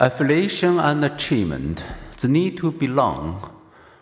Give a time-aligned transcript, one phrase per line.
[0.00, 1.84] Affiliation and achievement,
[2.20, 3.50] the need to belong.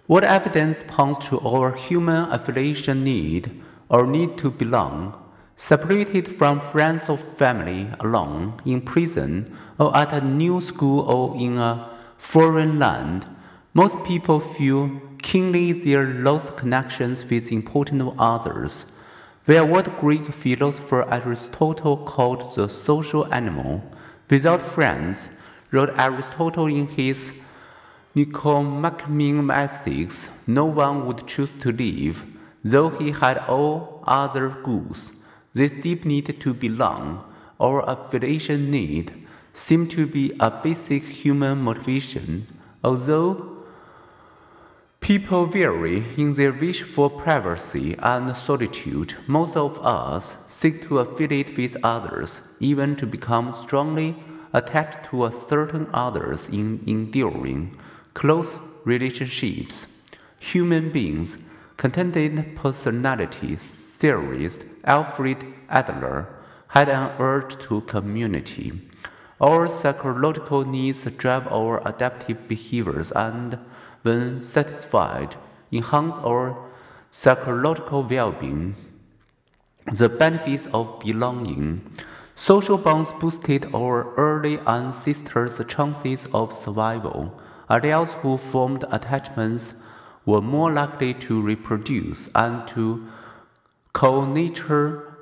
[0.04, 5.14] What evidence points to our human affiliation need or need to belong,
[5.56, 11.56] separated from friends or family, alone, in prison, or at a new school or in
[11.56, 13.24] a foreign land?
[13.72, 19.00] Most people feel keenly their lost connections with important others.
[19.46, 23.82] They are what Greek philosopher Aristotle called the social animal.
[24.28, 25.30] Without friends,
[25.76, 27.34] wrote Aristotle in his
[28.14, 32.24] Nicomachean Ethics, no one would choose to live,
[32.64, 35.12] though he had all other goods.
[35.52, 37.22] This deep need to belong,
[37.58, 39.12] or affiliation need,
[39.52, 42.46] seemed to be a basic human motivation,
[42.82, 43.52] although
[45.00, 49.14] People vary in their wish for privacy and solitude.
[49.28, 54.16] Most of us seek to affiliate with others, even to become strongly
[54.56, 57.76] attached to a certain others in enduring,
[58.14, 58.50] close
[58.84, 59.86] relationships.
[60.38, 61.36] Human beings,
[61.76, 66.28] contented personality theorist Alfred Adler
[66.68, 68.72] had an urge to community.
[69.40, 73.58] Our psychological needs drive our adaptive behaviors and,
[74.02, 75.36] when satisfied,
[75.70, 76.56] enhance our
[77.10, 78.74] psychological well being.
[79.92, 81.82] The benefits of belonging
[82.38, 87.40] Social bonds boosted our early ancestors' chances of survival.
[87.70, 89.72] Adults who formed attachments
[90.26, 93.08] were more likely to reproduce and to
[93.94, 95.14] co-nature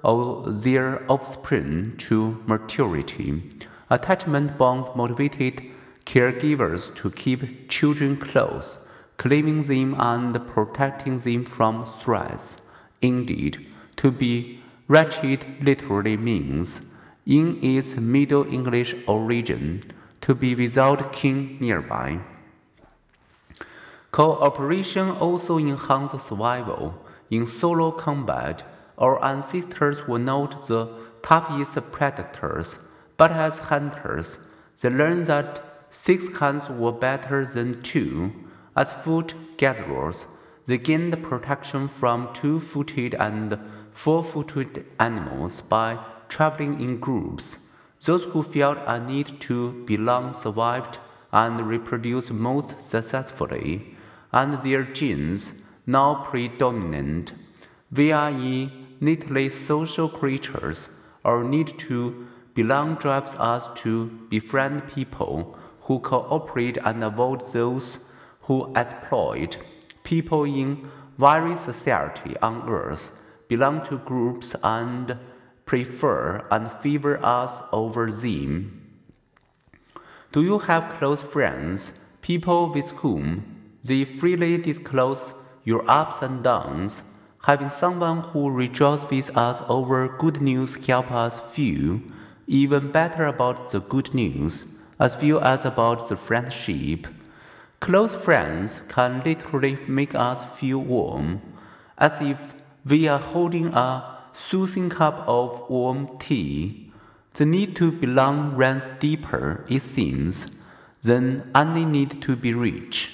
[0.49, 3.49] their offspring to maturity.
[3.91, 5.63] Attachment bonds motivated
[6.05, 8.79] caregivers to keep children close,
[9.19, 12.57] claiming them and protecting them from stress.
[13.01, 13.65] Indeed,
[13.99, 16.81] to be wretched literally means
[17.27, 19.83] in its Middle English origin
[20.21, 22.21] to be without kin nearby.
[24.11, 26.95] Cooperation also enhances survival.
[27.31, 28.63] In solo combat,
[28.97, 30.89] our ancestors were not the
[31.23, 32.79] toughest predators,
[33.17, 34.39] but as hunters,
[34.81, 38.33] they learned that six hands were better than two.
[38.77, 40.27] As foot gatherers,
[40.67, 43.59] they gained protection from two footed and
[43.93, 45.99] four footed animals by
[46.35, 47.59] traveling in groups.
[48.05, 50.99] Those who felt a need to belong survived
[51.33, 53.97] and reproduced most successfully,
[54.33, 55.53] and their genes
[55.87, 57.33] now predominant.
[57.93, 60.89] We are innately social creatures.
[61.25, 68.11] Our need to belong drives us to befriend people who cooperate and avoid those
[68.43, 69.57] who exploit.
[70.03, 73.11] People in various society on earth
[73.49, 75.17] belong to groups and
[75.67, 78.81] prefer and favor us over them?
[80.33, 83.45] Do you have close friends, people with whom
[83.85, 85.33] they freely disclose
[85.65, 87.03] your ups and downs?
[87.47, 92.01] Having someone who rejoices with us over good news help us feel
[92.47, 94.67] even better about the good news,
[94.99, 97.07] as well as about the friendship.
[97.81, 101.43] Close friends can literally make us feel warm,
[101.99, 102.55] as if
[102.85, 106.93] we are holding a soothing cup of warm tea,
[107.35, 110.49] the need to belong runs deeper, it seems,
[111.03, 113.11] than any need to be rich.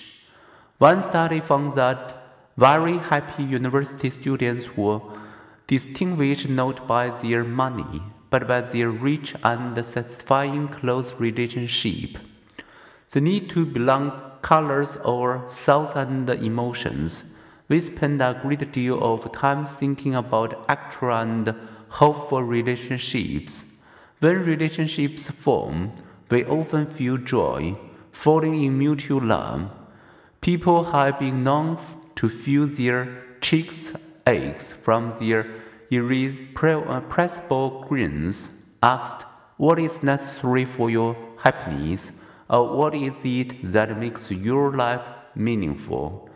[0.78, 2.16] One study found that
[2.56, 5.00] very happy university students were
[5.66, 12.19] distinguished not by their money, but by their rich and satisfying close relationship.
[13.10, 17.25] The need to belong colors our thoughts and emotions
[17.70, 21.54] we spend a great deal of time thinking about actual and
[21.88, 23.64] hopeful relationships.
[24.19, 25.92] When relationships form,
[26.31, 27.76] we often feel joy,
[28.10, 29.70] falling in mutual love.
[30.41, 31.78] People have been known
[32.16, 33.92] to feel their cheeks
[34.26, 35.47] aches from their
[35.92, 38.50] irrepressible grins,
[38.82, 39.22] asked,
[39.58, 42.10] What is necessary for your happiness?
[42.48, 45.06] or what is it that makes your life
[45.37, 46.30] meaningful?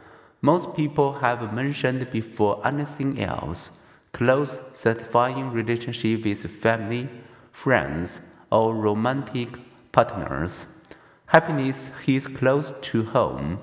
[0.44, 3.70] Most people have mentioned before anything else
[4.12, 7.08] close, satisfying relationship with family,
[7.50, 8.20] friends,
[8.52, 9.48] or romantic
[9.90, 10.66] partners.
[11.24, 13.58] Happiness hits close to home